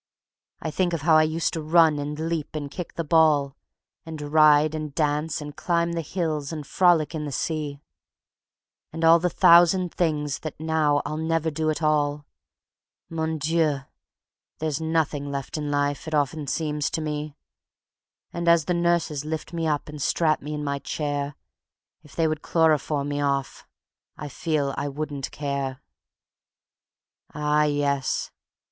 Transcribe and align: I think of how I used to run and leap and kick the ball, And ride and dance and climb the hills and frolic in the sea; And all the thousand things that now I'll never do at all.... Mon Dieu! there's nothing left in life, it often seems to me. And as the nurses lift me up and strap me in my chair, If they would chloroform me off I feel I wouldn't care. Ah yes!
I 0.61 0.71
think 0.71 0.93
of 0.93 1.03
how 1.03 1.15
I 1.15 1.21
used 1.21 1.53
to 1.53 1.61
run 1.61 1.99
and 1.99 2.17
leap 2.27 2.55
and 2.55 2.71
kick 2.71 2.95
the 2.95 3.03
ball, 3.03 3.55
And 4.03 4.19
ride 4.19 4.73
and 4.73 4.95
dance 4.95 5.41
and 5.41 5.55
climb 5.55 5.91
the 5.91 6.01
hills 6.01 6.51
and 6.51 6.65
frolic 6.65 7.13
in 7.13 7.25
the 7.25 7.31
sea; 7.31 7.81
And 8.91 9.03
all 9.03 9.19
the 9.19 9.29
thousand 9.29 9.93
things 9.93 10.39
that 10.39 10.59
now 10.59 11.03
I'll 11.05 11.17
never 11.17 11.51
do 11.51 11.69
at 11.69 11.83
all.... 11.83 12.25
Mon 13.11 13.37
Dieu! 13.37 13.81
there's 14.57 14.81
nothing 14.81 15.29
left 15.29 15.55
in 15.55 15.69
life, 15.69 16.07
it 16.07 16.15
often 16.15 16.47
seems 16.47 16.89
to 16.89 17.01
me. 17.01 17.35
And 18.33 18.47
as 18.47 18.65
the 18.65 18.73
nurses 18.73 19.23
lift 19.23 19.53
me 19.53 19.67
up 19.67 19.87
and 19.87 20.01
strap 20.01 20.41
me 20.41 20.55
in 20.55 20.63
my 20.63 20.79
chair, 20.79 21.35
If 22.01 22.15
they 22.15 22.27
would 22.27 22.41
chloroform 22.41 23.07
me 23.09 23.21
off 23.21 23.67
I 24.17 24.29
feel 24.29 24.73
I 24.77 24.87
wouldn't 24.87 25.29
care. 25.29 25.79
Ah 27.35 27.65
yes! 27.65 28.31